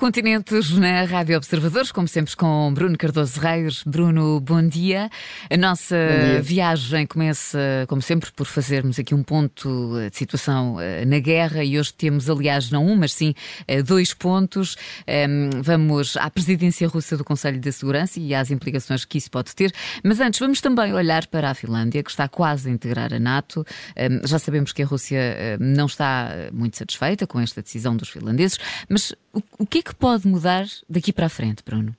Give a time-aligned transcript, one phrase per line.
[0.00, 3.82] continentes na Rádio Observadores, como sempre com Bruno Cardoso Reis.
[3.84, 5.10] Bruno, bom dia.
[5.50, 6.40] A nossa dia.
[6.40, 11.78] viagem começa, como sempre, por fazermos aqui um ponto de situação eh, na guerra e
[11.78, 13.34] hoje temos, aliás, não um, mas sim
[13.68, 14.74] eh, dois pontos.
[15.06, 19.54] Ehm, vamos à presidência russa do Conselho de Segurança e às implicações que isso pode
[19.54, 19.70] ter.
[20.02, 23.66] Mas antes, vamos também olhar para a Finlândia, que está quase a integrar a NATO.
[23.94, 28.08] Ehm, já sabemos que a Rússia eh, não está muito satisfeita com esta decisão dos
[28.08, 29.14] finlandeses, mas
[29.58, 31.94] o que é que pode mudar daqui para a frente, Bruno?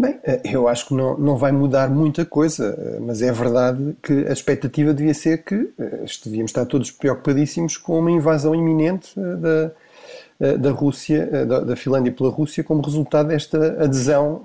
[0.00, 3.94] Bem, eh, eu acho que não, não vai mudar muita coisa, eh, mas é verdade
[4.02, 9.12] que a expectativa devia ser que eh, devíamos estar todos preocupadíssimos com uma invasão iminente
[9.14, 14.42] da, da Rússia, da, da Finlândia pela Rússia, como resultado desta adesão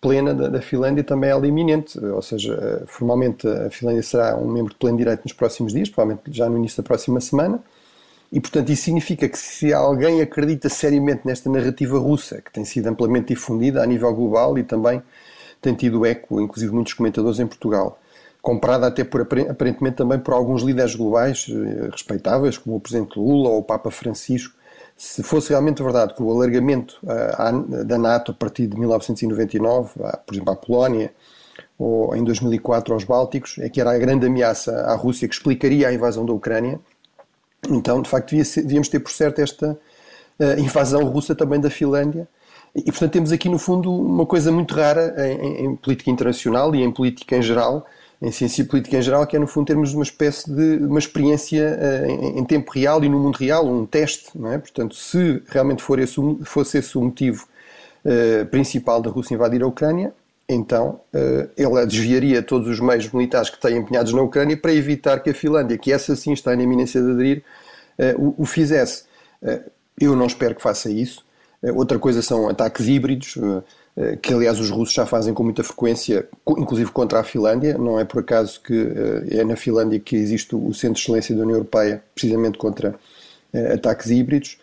[0.00, 4.50] plena da, da Finlândia também ela é iminente, ou seja, formalmente a Finlândia será um
[4.50, 7.62] membro de pleno direito nos próximos dias, provavelmente já no início da próxima semana,
[8.32, 12.86] e, portanto, isso significa que se alguém acredita seriamente nesta narrativa russa, que tem sido
[12.86, 15.02] amplamente difundida a nível global e também
[15.60, 17.98] tem tido eco, inclusive muitos comentadores em Portugal,
[18.40, 23.50] comprada até por, aparentemente também por alguns líderes globais eh, respeitáveis, como o Presidente Lula
[23.50, 24.54] ou o Papa Francisco,
[24.96, 30.18] se fosse realmente verdade que o alargamento uh, da NATO a partir de 1999, uh,
[30.26, 31.12] por exemplo, à Polónia,
[31.78, 35.88] ou em 2004 aos Bálticos, é que era a grande ameaça à Rússia que explicaria
[35.88, 36.78] a invasão da Ucrânia,
[37.68, 39.78] então, de facto, devíamos ter por certo esta
[40.38, 42.28] uh, invasão russa também da Finlândia.
[42.74, 46.82] E, portanto, temos aqui, no fundo, uma coisa muito rara em, em, política internacional e
[46.82, 47.84] em política em geral,
[48.22, 51.78] em ciência política em geral, que é, no fundo, termos uma espécie de uma experiência
[51.78, 54.58] uh, em, em, tempo real e no mundo real, um teste, não é?
[54.58, 57.46] Portanto, se realmente for esse, fosse esse o motivo
[58.04, 60.14] uh, principal da Rússia invadir a Ucrânia,
[60.52, 65.20] então uh, ele desviaria todos os meios militares que têm empenhados na Ucrânia para evitar
[65.20, 67.44] que a Finlândia, que essa sim está na iminência de aderir,
[67.98, 69.04] uh, o, fizesse.
[69.40, 69.70] Uh,
[70.00, 71.24] eu não espero que faça isso.
[71.74, 73.36] outra coisa são ataques híbridos,
[74.22, 76.26] que aliás os russos já fazem com muita frequência,
[76.56, 77.76] inclusive contra a Finlândia.
[77.76, 78.88] Não é por acaso que
[79.30, 82.94] é na Finlândia que existe o Centro de Excelência da União Europeia, precisamente contra
[83.74, 84.58] ataques híbridos.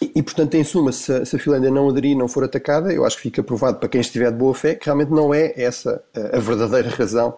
[0.00, 3.04] E, portanto, em suma, se a, se a Finlândia não aderir, não for atacada, eu
[3.04, 6.02] acho que fica provado para quem estiver de boa fé que realmente não é essa
[6.14, 7.36] a, a verdadeira razão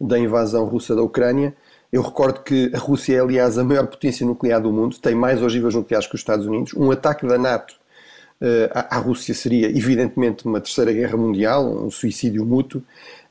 [0.00, 1.54] da invasão russa da Ucrânia.
[1.92, 5.42] Eu recordo que a Rússia é, aliás, a maior potência nuclear do mundo, tem mais
[5.42, 6.72] ogivas nucleares que os Estados Unidos.
[6.74, 7.74] Um ataque da NATO
[8.40, 12.80] uh, à, à, Rússia seria, evidentemente, uma terceira guerra mundial, um suicídio mútuo.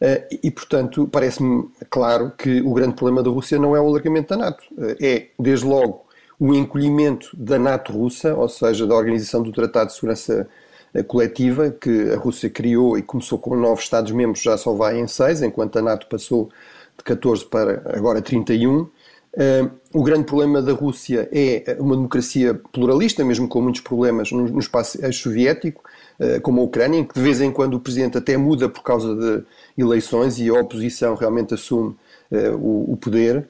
[0.01, 4.29] Uh, e, portanto, parece-me claro que o grande problema da Rússia não é o alargamento
[4.29, 4.63] da NATO.
[4.71, 6.05] Uh, é, desde logo,
[6.39, 10.47] o encolhimento da NATO russa, ou seja, da Organização do Tratado de Segurança
[10.93, 15.07] eh, Coletiva, que a Rússia criou e começou com nove Estados-membros, já só vai em
[15.07, 16.49] seis, enquanto a NATO passou
[16.97, 18.81] de 14 para agora 31.
[18.81, 18.89] Uh,
[19.37, 24.47] eh, o grande problema da Rússia é uma democracia pluralista, mesmo com muitos problemas no,
[24.47, 25.83] no espaço soviético,
[26.19, 28.81] uh, como a Ucrânia, em que de vez em quando o presidente até muda por
[28.81, 29.43] causa de
[29.77, 31.95] eleições e a oposição realmente assume
[32.31, 33.47] uh, o, o, poder.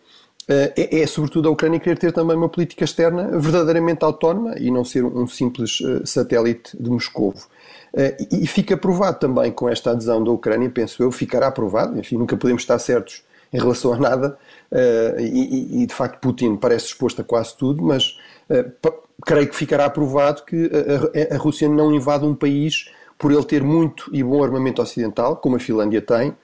[0.49, 4.71] Eh, é, é, sobretudo a Ucrânia querer ter também uma política externa verdadeiramente autónoma e
[4.71, 7.35] não ser um simples uh, satélite de Moscou.
[7.93, 12.17] Uh, e fica provado também com esta adesão da Ucrânia, penso eu, ficará provado, enfim,
[12.17, 13.23] nunca podemos estar certos
[13.53, 14.37] em relação a nada,
[15.17, 18.15] e, e, de facto Putin parece disposto a quase tudo, mas
[19.25, 20.69] creio que ficará provado que
[21.31, 25.55] a Rússia não invade um país por ele ter muito e bom armamento ocidental, como
[25.55, 26.37] a Finlândia tem,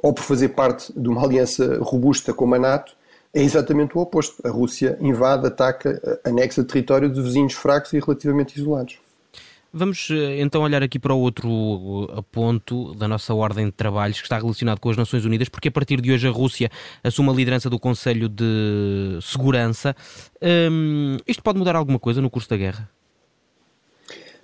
[0.00, 2.94] ou por fazer parte de uma aliança robusta como a NATO,
[3.34, 4.46] é exatamente o oposto.
[4.46, 8.98] A Rússia invade, ataca, anexa território de vizinhos fracos e relativamente isolados.
[9.76, 14.18] Vamos eh, então olhar aqui para o outro eh, ponto da nossa ordem de trabalhos
[14.18, 16.70] que está relacionado com as Nações Unidas, porque a partir de hoje a Rússia
[17.02, 19.96] assume a liderança do Conselho de Segurança.
[20.40, 22.88] Hum, isto pode mudar alguma coisa no curso da guerra?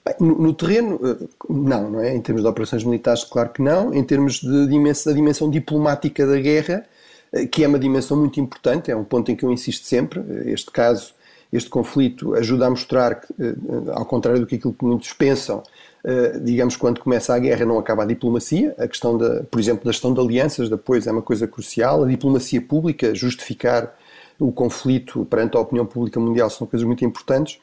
[0.04, 2.12] Bem, no, no, terreno, eh, não, não é?
[2.12, 3.94] Em termos de operações militares, claro que não.
[3.94, 6.99] Em termos de dimensão, da dimensão diplomática da guerra, eh,
[7.50, 10.20] que é uma dimensão muito importante, é um ponto em que eu insisto sempre.
[10.20, 11.14] Eh, este caso,
[11.52, 13.54] este conflito, ajuda a mostrar que, eh,
[13.92, 15.62] ao contrário do que aquilo que muitos pensam,
[16.42, 19.92] digamos, quando começa a guerra não acaba a diplomacia, a questão, da, por exemplo, da
[19.92, 23.94] gestão de alianças, de apoios é uma coisa crucial, a diplomacia pública, justificar
[24.38, 27.60] o conflito perante a opinião pública mundial são coisas muito importantes.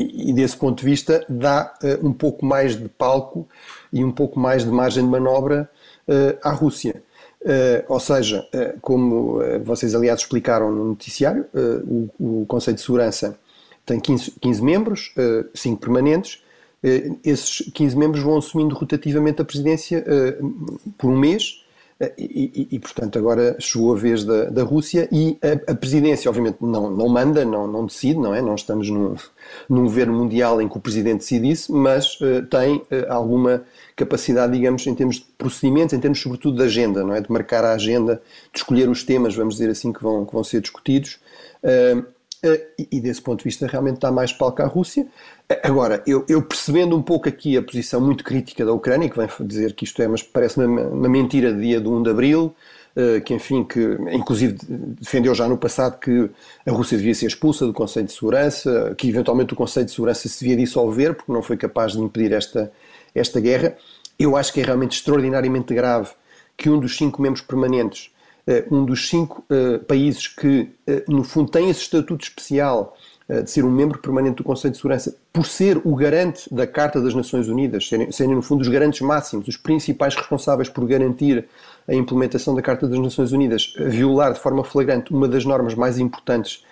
[0.00, 1.72] E desse ponto de vista dá
[2.02, 3.48] um pouco mais de palco
[3.92, 5.70] e um pouco mais de margem de manobra
[6.42, 7.04] à Rússia.
[7.46, 11.46] Uh, ou seja, uh, como uh, vocês aliás explicaram no noticiário,
[11.86, 13.38] o, o, Conselho de Segurança
[13.84, 15.14] tem 15, 15 membros,
[15.54, 16.42] 5 permanentes.
[17.24, 20.04] esses 15 membros vão assumindo rotativamente a presidência
[20.98, 21.64] por um mês,
[22.18, 26.58] e, e, portanto, agora chegou a vez da, da Rússia e a, a, presidência, obviamente,
[26.60, 28.42] não, não manda, não, não decide, não é?
[28.42, 29.14] Não estamos num,
[29.66, 33.64] num governo mundial em que o presidente decide isso, mas uh, tem uh, alguma
[33.96, 37.20] capacidade, digamos, em termos de procedimentos, em termos, sobretudo, de agenda, não é?
[37.22, 38.20] De marcar a agenda,
[38.52, 41.18] de escolher os temas, vamos dizer assim, que vão, que vão ser discutidos.
[41.64, 42.04] Uh,
[42.44, 45.06] e, e desse ponto de vista, realmente está mais palco à Rússia.
[45.62, 49.28] Agora, eu, eu, percebendo um pouco aqui a posição muito crítica da Ucrânia, que vem
[49.40, 52.54] dizer que isto é, mas parece uma, uma mentira de dia de 1 de Abril,
[52.96, 53.80] uh, que enfim, que
[54.12, 56.28] inclusive defendeu já no passado que
[56.66, 60.28] a Rússia devia ser expulsa do Conselho de Segurança, que eventualmente o Conselho de Segurança
[60.28, 62.72] se devia dissolver, porque não foi capaz de impedir esta,
[63.14, 63.76] esta guerra.
[64.18, 66.10] Eu acho que é realmente extraordinariamente grave
[66.56, 68.10] que um dos cinco membros permanentes,
[68.70, 70.68] um dos cinco uh, países que,
[71.08, 72.96] no fundo, tem esse estatuto especial
[73.28, 76.64] eh, de ser um membro permanente do Conselho de Segurança, por ser o garante da
[76.64, 80.86] Carta das Nações Unidas, serem, serem no fundo os garantes máximos, os principais responsáveis por
[80.86, 81.44] garantir
[81.88, 85.98] a implementação da Carta das Nações Unidas, violar de forma flagrante uma das normas mais
[85.98, 86.64] importantes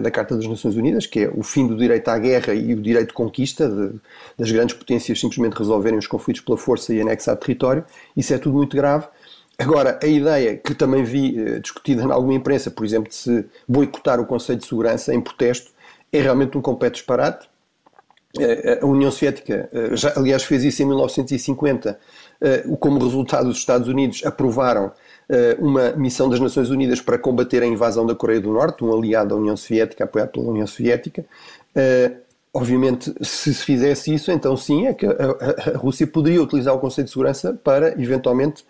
[0.00, 2.80] da Carta das Nações Unidas, que é o fim do direito à guerra e o
[2.80, 3.92] direito de conquista, de,
[4.36, 7.84] das grandes potências simplesmente resolverem os conflitos pela força e anexar território,
[8.16, 9.06] isso é tudo muito grave.
[9.58, 13.44] Agora, a ideia que também vi uh, discutida em alguma imprensa, por exemplo, de se
[13.66, 15.72] boicotar o Conselho de Segurança em protesto,
[16.12, 17.48] é realmente um completo disparate.
[18.38, 21.98] Eh, a União Soviética, eh, já, aliás, fez isso em 1950,
[22.40, 24.92] eh, como resultado, os Estados Unidos aprovaram
[25.58, 29.30] uma missão das Nações Unidas para combater a invasão da Coreia do Norte, um aliado
[29.30, 31.24] da União Soviética, apoiado pela União Soviética.
[32.54, 37.06] Obviamente, se se fizesse isso, então sim, é que a, Rússia poderia utilizar o Conselho
[37.06, 38.64] de Segurança para, eventualmente,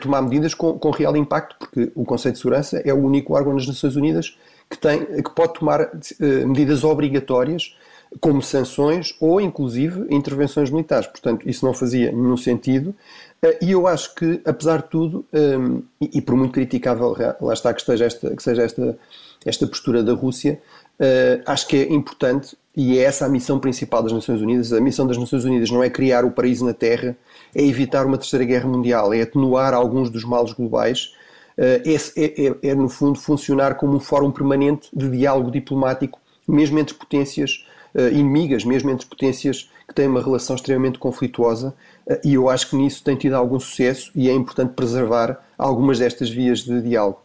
[0.00, 3.54] tomar medidas com, com real impacto, porque o Conselho de Segurança é o único órgão
[3.54, 4.36] das Nações Unidas
[4.70, 7.76] que, tem, que pode tomar uh, medidas obrigatórias,
[8.20, 11.06] como sanções ou, inclusive, intervenções militares.
[11.06, 12.94] Portanto, isso não fazia nenhum sentido.
[13.44, 17.74] Uh, e eu acho que, apesar de tudo, ehm, e, por muito criticável lá está
[17.74, 18.98] que, esteja esta, que seja esta,
[19.44, 20.60] esta postura da Rússia,
[21.46, 24.72] acho que é importante e é essa a missão principal das Nações Unidas.
[24.72, 27.16] A missão das Nações Unidas não é criar o paraíso na Terra,
[27.54, 31.12] é evitar uma terceira guerra mundial, é atenuar alguns dos males globais
[31.58, 36.18] é, é, é, é, no fundo, funcionar como um fórum permanente de diálogo diplomático,
[36.48, 41.74] mesmo entre potências uh, inimigas, mesmo entre potências que têm uma relação extremamente conflituosa,
[42.06, 45.98] uh, e eu acho que nisso tem tido algum sucesso e é importante preservar algumas
[45.98, 47.20] destas vias de diálogo.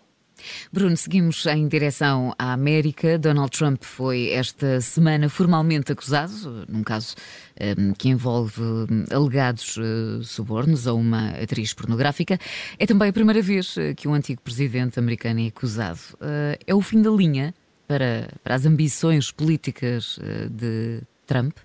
[0.72, 3.18] Bruno, seguimos em direção à América.
[3.18, 7.16] Donald Trump foi esta semana formalmente acusado, num caso
[7.78, 12.40] um, que envolve hum, alegados uh, subornos a uma atriz pornográfica.
[12.78, 16.00] É também a primeira vez eh, que um antigo presidente americano é acusado.
[16.16, 17.54] Uh, é o fim da linha
[17.88, 21.58] para, para as ambições políticas uh, de Trump?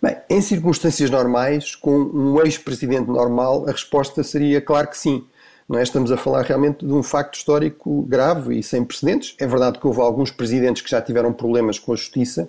[0.00, 5.24] Bem, em circunstâncias normais, com um ex-presidente normal, a resposta seria claro que sim.
[5.68, 5.82] Não é?
[5.82, 9.34] Estamos a falar realmente de um facto histórico grave e sem precedentes.
[9.38, 12.48] É verdade que houve alguns presidentes que já tiveram problemas com a justiça,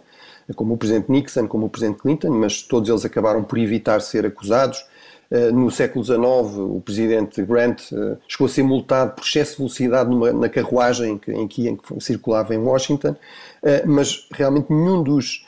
[0.56, 4.26] como o presidente Nixon, como o presidente Clinton, mas todos eles acabaram por evitar ser
[4.26, 4.86] acusados.
[5.30, 6.20] Eh, no século XIX,
[6.58, 11.20] o presidente Grant eh, chegou a ser multado por excesso de velocidade numa, na carruagem
[11.28, 13.16] em que, em que circulava em Washington,
[13.62, 15.46] eh, mas realmente nenhum dos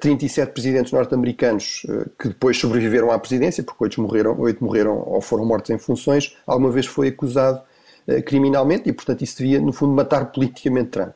[0.00, 1.84] 37 presidentes norte-americanos
[2.18, 6.36] que depois sobreviveram à presidência, porque oito morreram, oito morreram ou foram mortos em funções,
[6.46, 7.60] alguma vez foi acusado
[8.26, 11.12] criminalmente e, portanto, isso devia, no fundo, matar politicamente Trump.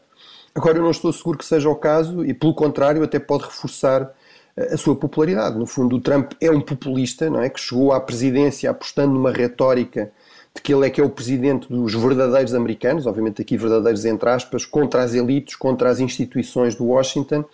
[0.55, 4.13] Agora, eu não estou seguro que seja o caso e, pelo contrário, até pode reforçar
[4.57, 5.59] eh, a sua popularidade.
[5.59, 7.51] No fundo, o Trump é um populista, não é?
[7.51, 10.13] Que chegou à presidência apostando numa retórica
[10.55, 14.29] de que ele é que é o presidente dos verdadeiros americanos, obviamente aqui verdadeiros entre
[14.31, 17.45] aspas, contra as elites, contra as instituições do Washington.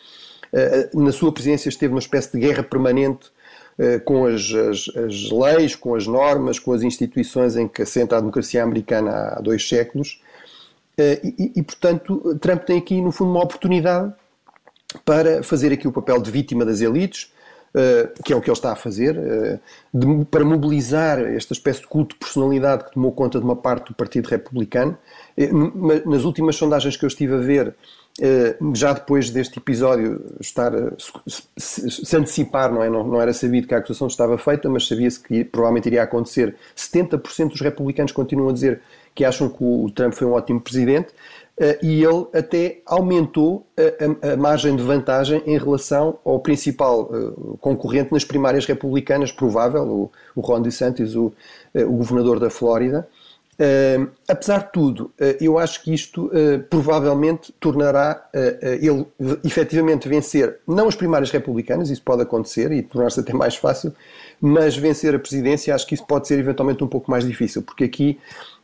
[0.52, 3.30] Eh, na sua presidência esteve numa espécie de guerra permanente
[3.78, 8.16] eh, com as, as, as leis, com as normas, com as instituições em que assenta
[8.16, 10.20] a democracia americana há dois séculos.
[10.98, 14.12] Eh, e, e, portanto, Trump tem aqui, no fundo, uma oportunidade
[15.04, 17.32] para fazer aqui o papel de vítima das elites,
[18.24, 19.14] que é o que ele está a fazer,
[19.94, 23.90] de, para mobilizar esta espécie de culto de personalidade que tomou conta de uma parte
[23.90, 24.98] do Partido Republicano.
[26.04, 27.76] Nas últimas sondagens que eu estive a ver,
[28.74, 30.72] já depois deste episódio estar
[31.56, 32.90] se, antecipar, não, é?
[32.90, 36.54] Não, não, era sabido que a acusação estava feita, mas sabia-se que provavelmente iria acontecer.
[36.76, 38.80] 70% dos republicanos continuam a dizer
[39.14, 41.12] que acham que o Trump foi um ótimo presidente,
[41.60, 47.02] Uh, e ele até aumentou a, a, a, margem de vantagem em relação ao principal
[47.02, 51.30] uh, concorrente nas primárias republicanas, provável, o, o Ron DeSantis, o,
[51.74, 53.06] o governador da Flórida.
[53.60, 58.26] Uh, apesar de tudo, uh, eu acho que isto uh, provavelmente tornará
[58.80, 59.06] ele
[59.44, 63.94] efetivamente vencer, não as primárias republicanas, isso pode acontecer e tornar-se até mais fácil,
[64.40, 67.84] mas vencer a presidência, acho que isso pode ser eventualmente um pouco mais difícil, porque
[67.84, 68.18] aqui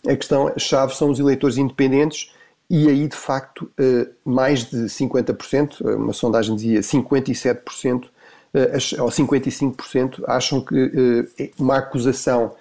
[0.08, 2.32] a questão-chave são os eleitores independentes
[2.70, 3.70] e aí de facto
[4.24, 8.04] mais de 50%, uma sondagem dizia 57%,
[8.98, 12.54] ou 55% acham que uma acusação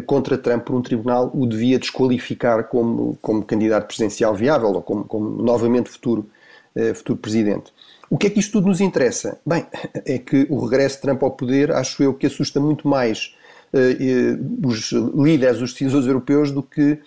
[0.00, 5.04] contra Trump por um tribunal o devia desqualificar como, como candidato presidencial viável ou como,
[5.04, 6.28] como novamente futuro,
[6.74, 7.72] uh, futuro presidente.
[8.08, 9.38] O que é que isto tudo nos interessa?
[9.44, 9.66] Bem,
[10.06, 13.36] é que o regresso de Trump ao poder, acho eu, que assusta muito mais
[13.72, 16.98] uh, os líderes, os decisores europeus, do que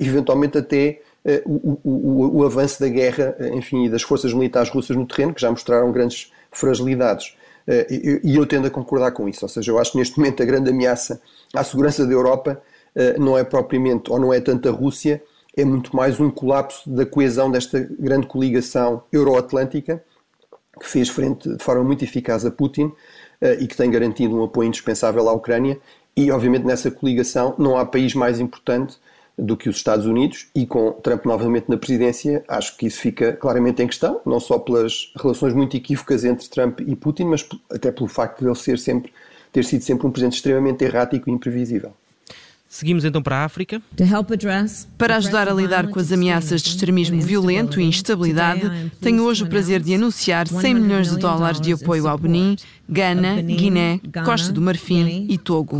[0.00, 1.00] eventualmente até
[1.44, 5.50] o, o, o, avanço da guerra, enfim, das forças militares russas no terreno, que já
[5.50, 7.36] mostraram grandes fragilidades.
[7.68, 10.46] E eu tendo a concordar com isso, ou seja, eu acho que neste momento a
[10.46, 11.20] grande ameaça
[11.52, 12.62] à segurança da Europa
[12.96, 15.22] eh, não é propriamente, ou não é tanto a Rússia,
[15.54, 20.02] é muito mais um colapso da coesão desta grande coligação euroatlântica
[20.80, 22.90] que fez frente de forma muito eficaz a Putin
[23.40, 25.78] eh, e que tem garantido um apoio indispensável à Ucrânia.
[26.16, 28.96] E, obviamente, nessa coligação não há país mais importante
[29.38, 33.34] do que os Estados Unidos e com Trump novamente na presidência, acho que isso fica
[33.34, 37.92] claramente em questão, não só pelas relações muito equívocas entre Trump e Putin, mas até
[37.92, 39.12] pelo facto de ele ser sempre
[39.52, 41.94] ter sido sempre um presidente extremamente errático e imprevisível.
[42.68, 43.80] Seguimos então para a África.
[44.98, 49.46] Para ajudar a lidar com as ameaças de extremismo violento e instabilidade, tenho hoje o
[49.46, 52.56] prazer de anunciar 100 milhões de dólares de apoio ao Benin,
[52.88, 55.78] Gana, Guiné, Costa do Marfim e Togo.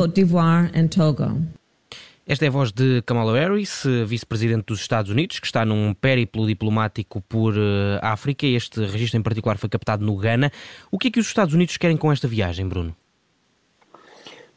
[2.29, 6.45] Esta é a voz de Kamala Harris, vice-presidente dos Estados Unidos, que está num périplo
[6.45, 8.45] diplomático por eh, África.
[8.45, 10.51] Este registro em particular foi captado no Ghana.
[10.91, 12.97] O que é que os Estados Unidos querem com esta viagem, Bruno?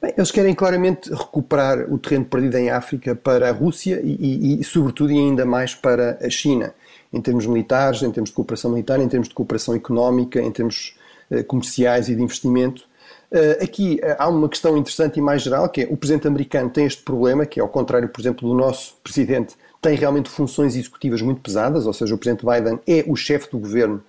[0.02, 4.62] Bem, eles querem claramente recuperar o terreno perdido em África para a Rússia e, e,
[4.62, 6.74] e, sobretudo, e ainda mais para a China,
[7.14, 10.96] em termos militares, em termos de cooperação militar, em termos de cooperação económica, em termos
[11.30, 12.89] uh, comerciais e de investimento.
[13.32, 16.70] Uh, aqui uh, há uma questão interessante e mais geral, que é o presidente americano
[16.70, 20.76] tem este problema, que é ao contrário, por exemplo, do nosso presidente, tem realmente funções
[20.76, 24.04] executivas muito pesadas, ou seja, o presidente Biden é o chefe do governo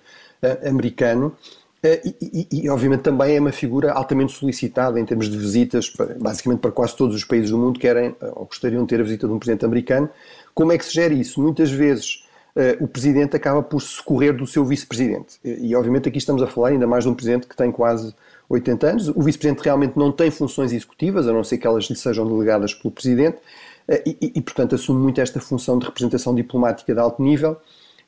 [0.65, 1.35] americano
[1.83, 5.89] eh, e, e, e, obviamente também é uma figura altamente solicitada em termos de visitas,
[5.89, 8.99] para, basicamente para quase todos os países do mundo querem eh, ou gostariam de ter
[8.99, 10.07] a visita de um presidente americano.
[10.53, 11.41] Como é que se gera isso?
[11.41, 12.23] Muitas vezes
[12.55, 15.39] uh, o presidente acaba por socorrer do seu vice-presidente.
[15.43, 18.13] E, e, obviamente aqui estamos a falar ainda mais de um presidente que tem quase
[18.51, 19.07] 80 anos.
[19.09, 22.73] O vice-presidente realmente não tem funções executivas, a não ser que elas lhe sejam delegadas
[22.73, 27.57] pelo presidente, uh, e, portanto assume muito esta função de representação diplomática de alto nível.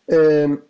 [0.09, 0.61] Uh,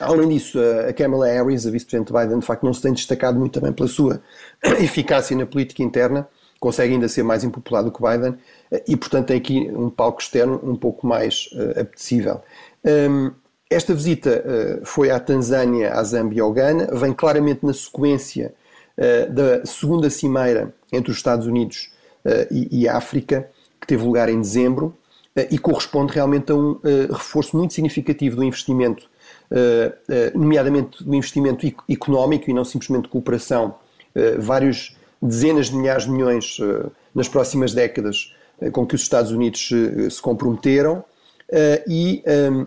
[0.00, 0.58] Além disso,
[0.88, 3.88] a Kamala Harris, a vice-presidente Biden, de facto não se tem destacado muito também pela
[3.88, 4.20] sua
[4.80, 8.36] eficácia na política interna, consegue ainda ser mais impopular do que Biden
[8.88, 12.40] e, portanto, tem aqui um palco externo um pouco mais uh, apetecível.
[12.84, 13.30] Um,
[13.70, 18.54] esta visita uh, foi à Tanzânia, à Zâmbia e ao Ghana, vem claramente na sequência
[18.98, 21.92] uh, da segunda cimeira entre os Estados Unidos
[22.50, 24.96] e, e, a África, que teve lugar em dezembro,
[25.50, 26.80] e corresponde realmente a um
[27.12, 29.06] reforço muito significativo do investimento
[29.50, 33.76] eh, eh, nomeadamente do investimento económico e não simplesmente de cooperação,
[34.14, 36.58] eh, vários dezenas de milhares de milhões
[37.14, 38.34] nas próximas décadas
[38.72, 39.70] com que os Estados Unidos
[40.10, 41.02] se comprometeram
[41.88, 42.66] e ehm,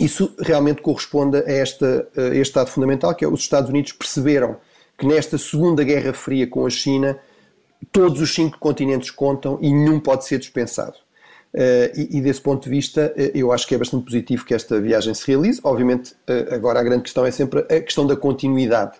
[0.00, 4.56] isso realmente corresponde a, esta, a este dado fundamental, que é os Estados Unidos perceberam
[5.00, 7.18] que nesta segunda Guerra Fria com a China
[7.90, 10.92] todos os cinco continentes contam e nenhum pode ser dispensado.
[11.54, 14.52] Uh, e, e, desse ponto de vista, uh, eu acho que é bastante positivo que
[14.52, 15.58] esta viagem se realize.
[15.64, 18.98] Obviamente, uh, agora a grande questão é sempre a questão da continuidade.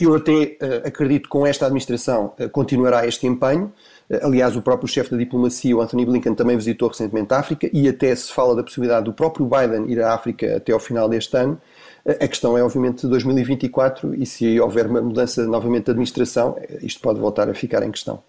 [0.00, 3.72] eu até acredito que com esta administração continuará este empenho.
[4.22, 7.86] aliás, o próprio chefe da diplomacia, o Anthony Blinken, também visitou recentemente a África e
[7.86, 11.36] até se fala da possibilidade do próprio Biden ir à África até ao final deste
[11.36, 11.60] ano.
[12.08, 17.20] A questão é, obviamente, 2024 e se houver uma mudança novamente de administração, isto pode
[17.20, 18.22] voltar a ficar em questão.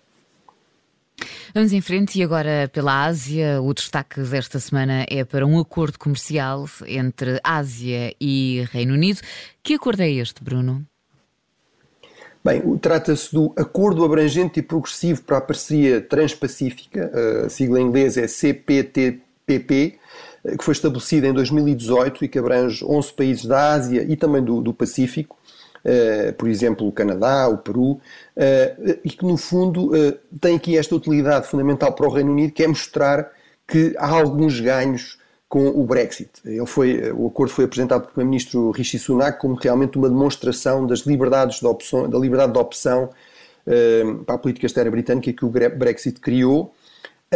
[1.53, 3.61] Vamos em frente e agora pela Ásia.
[3.61, 9.21] O destaque desta semana é para um acordo comercial entre Ásia e Reino Unido.
[9.63, 10.85] Que acordo é este, Bruno?
[12.43, 17.11] Bem, trata-se do Acordo Abrangente e Progressivo para a Parceria Transpacífica,
[17.45, 19.99] a sigla em inglês é CPTPP,
[20.57, 24.61] que foi estabelecido em 2018 e que abrange 11 países da Ásia e também do,
[24.61, 25.37] do Pacífico.
[25.79, 28.01] Uh, por exemplo, o Canadá, o Peru, uh,
[29.03, 29.91] e que no fundo
[30.41, 33.31] tem aqui esta utilidade fundamental para o Reino Unido, que é mostrar
[33.65, 36.29] que há alguns ganhos com o Brexit.
[36.45, 40.99] Ele foi, o acordo foi apresentado pelo Primeiro-Ministro Rishi Sunak como realmente uma demonstração das
[41.01, 43.09] liberdades de opção, da liberdade de opção
[44.25, 46.73] para a política externa britânica que o Brexit criou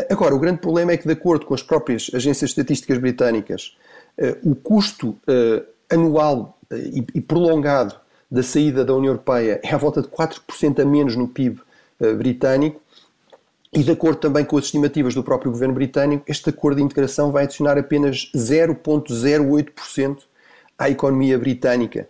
[0.09, 3.77] Agora, o grande problema é que, de acordo com as próprias agências estatísticas britânicas,
[4.43, 5.15] o custo
[5.89, 7.95] anual e prolongado
[8.29, 11.61] da saída da União Europeia é à volta de 4% a menos no PIB
[12.17, 12.81] britânico,
[13.71, 17.31] e de acordo também com as estimativas do próprio governo britânico, este acordo de integração
[17.31, 20.17] vai adicionar apenas 0,08%
[20.77, 22.07] à economia britânica.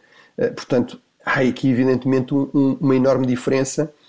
[0.55, 4.02] Portanto, há aqui evidentemente um, uma enorme diferença eh,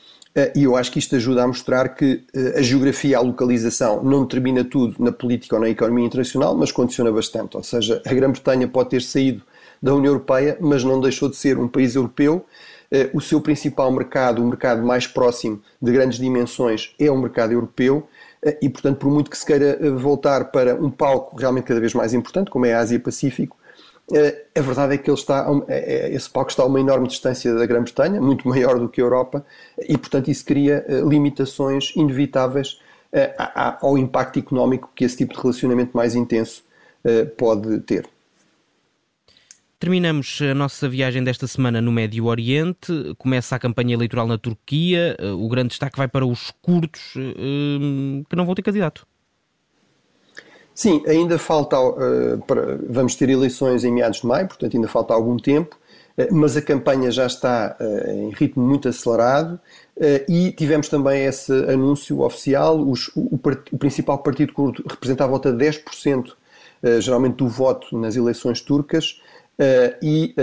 [0.56, 4.22] e eu acho que isto ajuda a mostrar que eh, a geografia, a localização não
[4.22, 7.56] determina tudo na política ou na economia internacional, mas condiciona bastante.
[7.56, 9.42] Ou seja, a Grã-Bretanha pode ter saído
[9.80, 12.44] da União Europeia, mas não deixou de ser um país europeu.
[12.90, 17.52] Eh, o seu principal mercado, o mercado mais próximo de grandes dimensões, é o mercado
[17.52, 18.08] europeu.
[18.60, 22.12] E, portanto, por muito que se queira voltar para um palco realmente cada vez mais
[22.12, 23.63] importante, como é a Ásia-Pacífico, eh,
[24.54, 27.54] a verdade é que ele está, é, é, esse palco está a uma enorme distância
[27.54, 29.44] da Grã-Bretanha, muito maior do que a Europa,
[29.78, 32.80] e portanto isso cria eh, limitações inevitáveis
[33.12, 33.34] eh,
[33.80, 36.64] ao impacto económico que esse tipo de relacionamento mais intenso
[37.36, 38.08] pode ter.
[39.78, 43.14] Terminamos a nossa viagem desta semana no Médio Oriente.
[43.18, 45.14] Começa a campanha eleitoral na Turquia.
[45.38, 49.06] O grande destaque vai para os curdos que não vão ter candidato.
[50.74, 51.78] Sim, ainda falta.
[51.78, 55.78] Uh, para, vamos ter eleições em meados de maio, portanto, ainda falta algum tempo,
[56.18, 59.60] uh, mas a campanha já está uh, em ritmo muito acelerado
[60.28, 62.80] e tivemos também esse anúncio oficial.
[62.80, 63.38] Os, o,
[63.70, 66.32] o, principal partido curdo representa a volta de 10%,
[66.98, 69.20] geralmente, do voto nas eleições turcas.
[70.02, 70.34] E,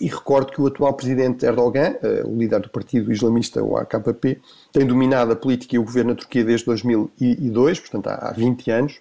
[0.00, 4.40] e, recordo que o atual presidente Erdogan, o líder do partido islamista, o AKP,
[4.72, 8.70] tem dominado a política e o governo da Turquia desde 2002, portanto há, há 20
[8.70, 9.00] anos.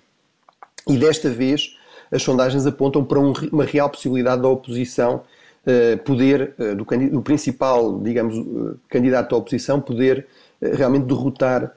[0.88, 1.76] E desta vez
[2.12, 5.24] as sondagens apontam para um, uma real possibilidade da oposição
[5.66, 10.28] uh, poder, uh, do, do, principal, digamos, uh, candidato da oposição, poder
[10.62, 11.74] realmente derrotar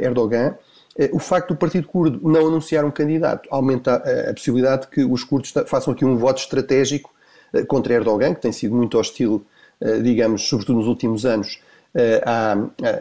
[0.00, 0.56] Erdogan.
[1.12, 5.04] o facto do Partido Curdo não anunciar um candidato aumenta a, a possibilidade de que
[5.04, 7.10] os curdos façam aqui um voto estratégico
[7.68, 9.44] contra Erdogan, que tem sido muito hostil,
[10.02, 11.60] digamos, sobretudo nos últimos anos,
[12.24, 12.54] à,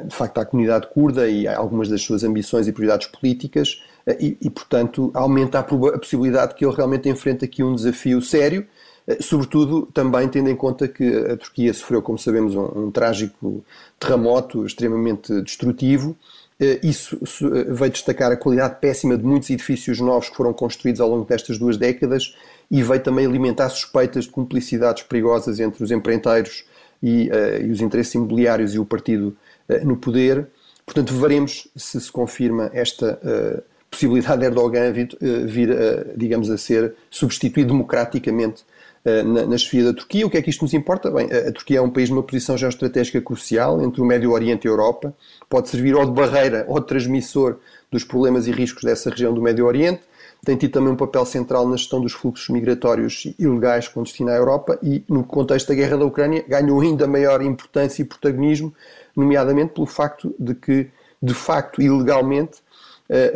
[0.03, 3.81] de facto à comunidade curda e a algumas das suas ambições e prioridades políticas
[4.20, 8.66] e, e, portanto, aumenta a, a possibilidade que ele realmente enfrente aqui um desafio sério,
[9.07, 13.64] eh, sobretudo também tendo em conta que a Turquia sofreu, como sabemos, um, um trágico
[14.00, 16.16] terremoto extremamente destrutivo.
[16.59, 21.01] Eh, isso eh, veio destacar a qualidade péssima de muitos edifícios novos que foram construídos
[21.01, 22.35] ao longo destas duas décadas
[22.70, 26.64] e veio também alimentar suspeitas de cumplicidades perigosas entre os empreiteiros
[27.01, 29.35] e, uh, e os interesses imobiliários e o partido
[29.68, 30.48] uh, no poder.
[30.85, 35.69] Portanto, veremos se se confirma esta uh, possibilidade de Erdogan vir, eh, vir
[36.15, 38.63] digamos, a ser substituído democraticamente
[39.03, 40.25] eh, na, na chefia da Turquia.
[40.25, 41.11] O que é que isto nos importa?
[41.11, 44.67] Bem, a Turquia é um país numa posição geoestratégica crucial entre o Médio Oriente e
[44.69, 45.13] a Europa,
[45.49, 47.57] pode servir ou de barreira ou de transmissor
[47.91, 50.01] dos problemas e riscos dessa região do Médio Oriente,
[50.43, 54.33] tem tido também um papel central na gestão dos fluxos migratórios ilegais com destino à
[54.33, 58.73] Europa e, no contexto da guerra da Ucrânia, ganhou ainda maior importância e protagonismo,
[59.15, 60.89] nomeadamente pelo facto de que,
[61.21, 62.59] de facto, ilegalmente,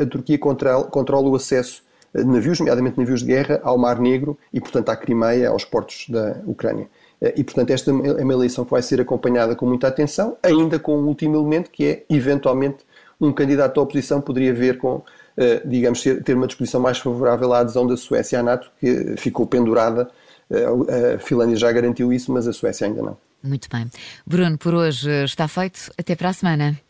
[0.02, 1.84] a Turquia controla, controla o acesso
[2.14, 6.06] de navios, nomeadamente navios de guerra, ao Mar Negro e, portanto, à Crimeia, aos portos
[6.10, 6.88] da Ucrânia.
[7.36, 10.98] E, portanto, esta é uma eleição que vai ser acompanhada com muita atenção, ainda com
[10.98, 12.86] um último elemento que é, eventualmente,
[13.20, 15.02] um candidato à oposição poderia ver com,
[15.38, 19.46] eh, digamos, ter uma disposição mais favorável à adesão da Suécia à NATO, que ficou
[19.48, 20.10] pendurada.
[20.50, 23.18] Eh, a Finlândia já garantiu isso, mas a Suécia ainda não.
[23.44, 23.90] Muito bem.
[24.26, 25.92] Bruno, por hoje está feito.
[25.98, 26.85] Até para a semana.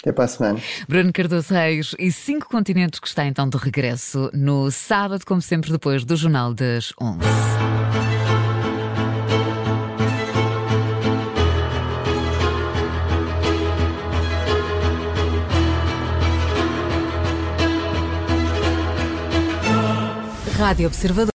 [0.00, 0.60] Até para a semana.
[0.88, 5.72] Bruno Cardoso Reis e Cinco Continentes que está então de regresso no sábado, como sempre,
[5.72, 7.18] depois do Jornal das 11.
[20.58, 21.26] Rádio Observador.